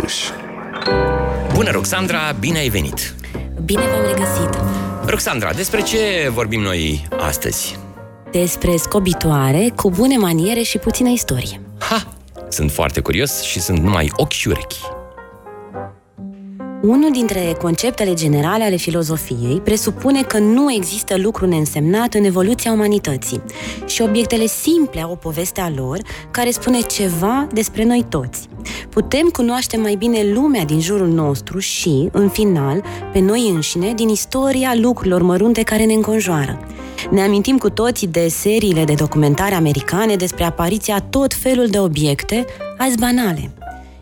[0.00, 0.14] Cluj.
[1.52, 3.14] Bună, Roxandra, bine ai venit!
[3.64, 4.60] Bine v-am regăsit!
[5.06, 7.78] Roxandra, despre ce vorbim noi astăzi?
[8.30, 11.60] Despre scobitoare cu bune maniere și puțină istorie.
[11.78, 12.06] Ha!
[12.48, 14.78] Sunt foarte curios și sunt numai ochi și urechi.
[16.82, 23.42] Unul dintre conceptele generale ale filozofiei presupune că nu există lucru neînsemnat în evoluția umanității
[23.86, 25.98] și obiectele simple au o poveste a lor
[26.30, 28.48] care spune ceva despre noi toți.
[28.88, 34.08] Putem cunoaște mai bine lumea din jurul nostru și, în final, pe noi înșine din
[34.08, 36.58] istoria lucrurilor mărunte care ne înconjoară.
[37.10, 42.44] Ne amintim cu toții de seriile de documentare americane despre apariția tot felul de obiecte,
[42.78, 43.50] azi banale–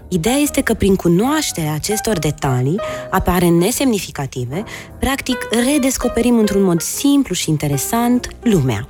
[0.08, 2.80] Ideea este că prin cunoașterea acestor detalii,
[3.10, 4.64] apare nesemnificative,
[4.98, 8.88] practic redescoperim într-un mod simplu și interesant lumea.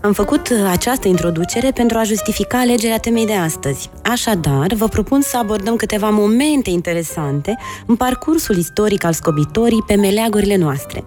[0.00, 3.90] Am făcut această introducere pentru a justifica alegerea temei de astăzi.
[4.02, 10.56] Așadar, vă propun să abordăm câteva momente interesante în parcursul istoric al scobitorii pe meleagurile
[10.56, 11.04] noastre.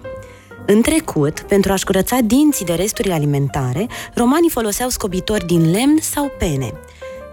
[0.66, 6.32] În trecut, pentru a-și curăța dinții de resturi alimentare, romanii foloseau scobitori din lemn sau
[6.38, 6.74] pene–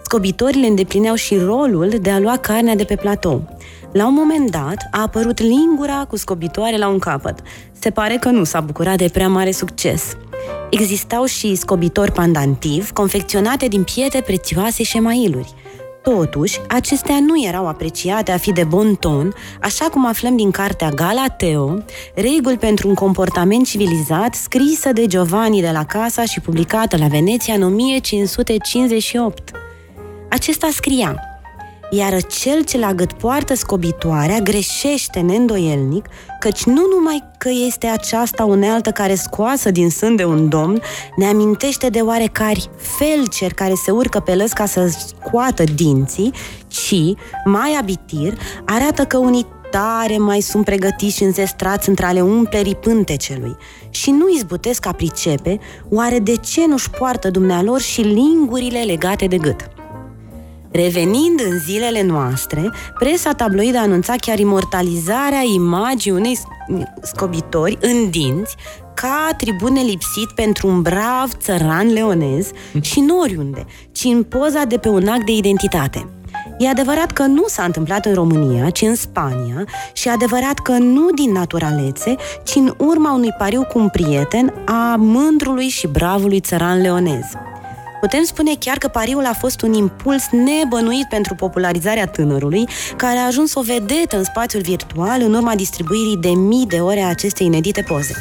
[0.05, 3.48] Scobitorile îndeplineau și rolul de a lua carnea de pe platou.
[3.92, 7.38] La un moment dat a apărut lingura cu scobitoare la un capăt.
[7.78, 10.16] Se pare că nu s-a bucurat de prea mare succes.
[10.70, 15.55] Existau și scobitori pandantivi, confecționate din pietre prețioase și emailuri.
[16.02, 20.88] Totuși, acestea nu erau apreciate a fi de bon ton, așa cum aflăm din cartea
[20.88, 21.78] Galateo,
[22.14, 27.55] reguli pentru un comportament civilizat, scrisă de Giovanni de la Casa și publicată la Veneția
[27.55, 29.63] în 1558.
[30.34, 31.20] Acesta scria,
[31.90, 36.06] iar cel ce la gât poartă scobitoarea greșește neîndoielnic,
[36.41, 40.80] căci nu numai că este aceasta unealtă care scoasă din sân de un domn,
[41.16, 46.32] ne amintește de oarecari felceri care se urcă pe lăs ca să scoată dinții,
[46.69, 52.76] ci, mai abitir, arată că unii tare mai sunt pregătiți și înzestrați între ale umplerii
[52.76, 53.56] pântecelui
[53.91, 55.59] și nu izbutesc a pricepe
[55.91, 59.69] oare de ce nu-și poartă dumnealor și lingurile legate de gât.
[60.76, 66.38] Revenind în zilele noastre, presa tabloidă anunța chiar imortalizarea imaginii unei
[67.02, 68.56] scobitori în dinți
[68.94, 74.78] ca tribune lipsit pentru un brav țăran leonez și nu oriunde, ci în poza de
[74.78, 76.08] pe un act de identitate.
[76.58, 80.72] E adevărat că nu s-a întâmplat în România, ci în Spania și e adevărat că
[80.72, 82.14] nu din naturalețe,
[82.44, 87.24] ci în urma unui pariu cu un prieten a mândrului și bravului țăran leonez.
[88.04, 93.26] Putem spune chiar că pariul a fost un impuls nebănuit pentru popularizarea tânărului, care a
[93.26, 97.47] ajuns o vedetă în spațiul virtual în urma distribuirii de mii de ore a acestei
[97.47, 98.15] inedite poze.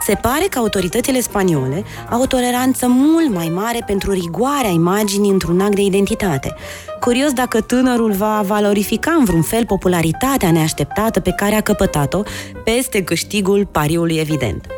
[0.00, 5.60] Se pare că autoritățile spaniole au o toleranță mult mai mare pentru rigoarea imaginii într-un
[5.60, 6.54] act de identitate.
[7.00, 12.22] Curios dacă tânărul va valorifica în vreun fel popularitatea neașteptată pe care a căpătat-o
[12.64, 14.75] peste câștigul pariului evident.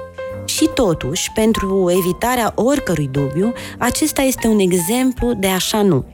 [0.59, 6.05] Și totuși, pentru evitarea oricărui dubiu, acesta este un exemplu de așa nu.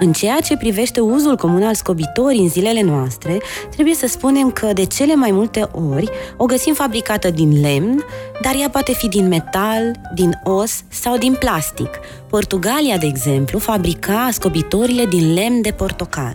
[0.00, 4.72] În ceea ce privește uzul comun al scobitorii în zilele noastre, trebuie să spunem că
[4.72, 8.04] de cele mai multe ori o găsim fabricată din lemn,
[8.42, 11.90] dar ea poate fi din metal, din os sau din plastic.
[12.28, 16.34] Portugalia, de exemplu, fabrica scobitorile din lemn de portocal.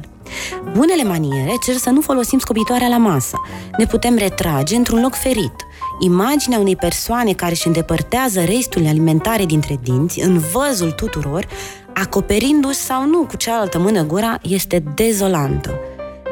[0.74, 3.38] Bunele maniere cer să nu folosim scobitoarea la masă.
[3.78, 5.56] Ne putem retrage într-un loc ferit–
[6.04, 11.48] Imaginea unei persoane care își îndepărtează resturile alimentare dintre dinți, în văzul tuturor,
[11.94, 15.80] acoperindu-și sau nu cu cealaltă mână gura, este dezolantă.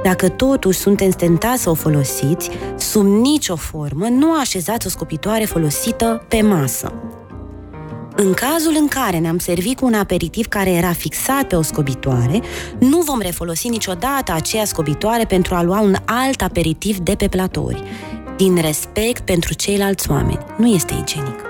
[0.03, 6.25] Dacă totuși sunteți tentați să o folosiți, sub nicio formă nu așezați o scopitoare folosită
[6.27, 6.93] pe masă.
[8.21, 12.41] În cazul în care ne-am servit cu un aperitiv care era fixat pe o scobitoare,
[12.79, 17.83] nu vom refolosi niciodată aceea scobitoare pentru a lua un alt aperitiv de pe platouri
[18.37, 20.45] din respect pentru ceilalți oameni.
[20.57, 21.48] Nu este igienic.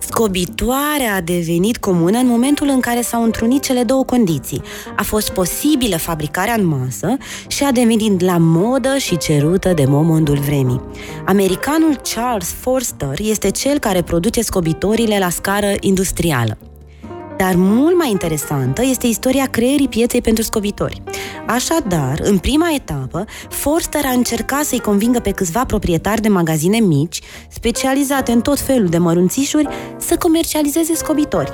[0.00, 4.62] Scobitoarea a devenit comună în momentul în care s-au întrunit cele două condiții.
[4.96, 7.16] A fost posibilă fabricarea în masă
[7.48, 10.80] și a devenit la modă și cerută de momondul vremii.
[11.26, 16.58] Americanul Charles Forster este cel care produce scobitorile la scară industrială.
[17.40, 21.02] Dar mult mai interesantă este istoria creierii pieței pentru scobitori.
[21.46, 27.20] Așadar, în prima etapă, Forster a încercat să-i convingă pe câțiva proprietari de magazine mici,
[27.48, 31.52] specializate în tot felul de mărunțișuri, să comercializeze scobitori.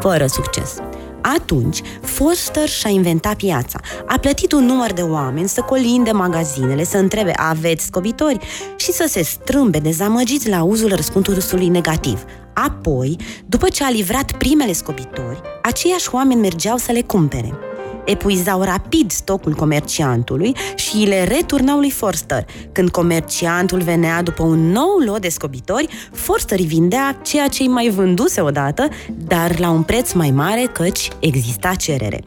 [0.00, 0.80] Fără succes.
[1.22, 3.80] Atunci, Forster și-a inventat piața.
[4.06, 8.38] A plătit un număr de oameni să colinde magazinele, să întrebe aveți scobitori
[8.76, 12.24] și să se strâmbe dezamăgiți la uzul răspunsului negativ.
[12.54, 17.69] Apoi, după ce a livrat primele scobitori, aceiași oameni mergeau să le cumpere.
[18.04, 22.46] Epuizau rapid stocul comerciantului și le returnau lui Forster.
[22.72, 27.68] Când comerciantul venea după un nou lot de scobitori, Forster îi vindea ceea ce îi
[27.68, 28.88] mai vânduse odată,
[29.26, 32.24] dar la un preț mai mare căci exista cerere.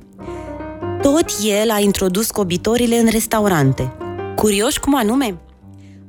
[1.01, 1.25] Tot
[1.61, 3.91] el a introdus scobitorile în restaurante.
[4.35, 5.37] Curioși cum anume?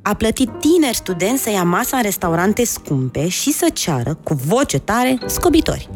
[0.02, 4.78] A plătit tineri studenți să ia masa în restaurante scumpe și să ceară, cu voce
[4.78, 5.88] tare, scobitori.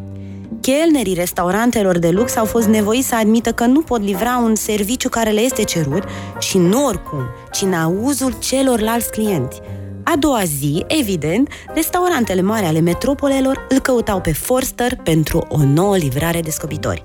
[0.60, 5.08] Chelnerii restaurantelor de lux au fost nevoiți să admită că nu pot livra un serviciu
[5.08, 6.02] care le este cerut
[6.38, 7.22] și nu oricum,
[7.52, 9.60] ci în auzul celorlalți clienți.
[10.02, 15.96] A doua zi, evident, restaurantele mari ale metropolelor îl căutau pe Forster pentru o nouă
[15.96, 17.02] livrare de scobitori.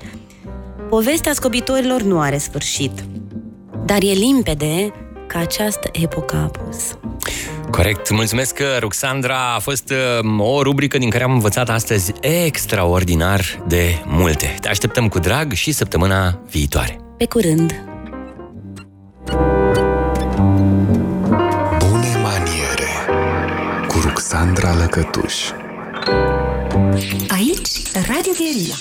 [0.90, 3.04] Povestea scobitorilor nu are sfârșit,
[3.86, 4.94] dar e limpede
[5.28, 6.98] că această epocă a apus.
[7.76, 8.10] Corect.
[8.10, 9.54] Mulțumesc, Ruxandra.
[9.56, 14.56] A fost uh, o rubrică din care am învățat astăzi extraordinar de multe.
[14.62, 17.00] Te așteptăm cu drag și săptămâna viitoare.
[17.18, 17.84] Pe curând!
[21.78, 22.92] Bune maniere
[23.88, 25.36] cu Ruxandra Lăcătuș
[27.28, 28.76] Aici, Radio Guerilla.